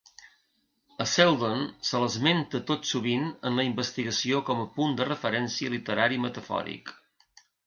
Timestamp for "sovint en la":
2.93-3.67